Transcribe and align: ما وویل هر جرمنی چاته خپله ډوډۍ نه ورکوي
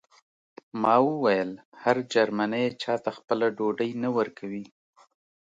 ما 0.81 0.95
وویل 1.09 1.51
هر 1.81 1.97
جرمنی 2.13 2.65
چاته 2.81 3.09
خپله 3.17 3.45
ډوډۍ 3.57 3.91
نه 4.03 4.09
ورکوي 4.17 4.65